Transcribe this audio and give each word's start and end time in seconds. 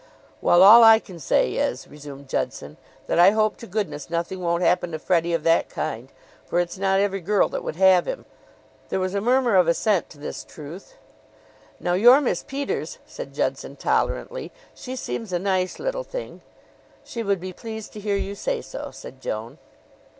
"Well, 0.41 0.63
all 0.63 0.83
I 0.83 0.97
can 0.97 1.19
say 1.19 1.53
is," 1.57 1.87
resumed 1.87 2.27
Judson, 2.27 2.77
"that 3.05 3.19
I 3.19 3.29
hope 3.37 3.55
to 3.57 3.67
goodness 3.67 4.09
nothing 4.09 4.39
won't 4.41 4.63
happen 4.63 4.91
to 4.93 4.97
Freddie 4.97 5.35
of 5.35 5.43
that 5.43 5.69
kind; 5.69 6.11
for 6.43 6.59
it's 6.59 6.79
not 6.79 6.99
every 6.99 7.21
girl 7.21 7.49
that 7.49 7.63
would 7.63 7.75
have 7.75 8.07
him." 8.07 8.25
There 8.89 8.99
was 8.99 9.13
a 9.13 9.21
murmur 9.21 9.55
of 9.55 9.67
assent 9.67 10.09
to 10.09 10.17
this 10.17 10.43
truth. 10.43 10.95
"Now 11.79 11.93
your 11.93 12.19
Miss 12.19 12.41
Peters," 12.41 12.97
said 13.05 13.35
Judson 13.35 13.75
tolerantly 13.75 14.51
"she 14.73 14.95
seems 14.95 15.31
a 15.31 15.37
nice 15.37 15.77
little 15.77 16.03
thing." 16.03 16.41
"She 17.03 17.21
would 17.21 17.39
be 17.39 17.53
pleased 17.53 17.93
to 17.93 17.99
hear 17.99 18.15
you 18.17 18.33
say 18.33 18.63
so," 18.63 18.89
said 18.89 19.21
Joan. 19.21 19.59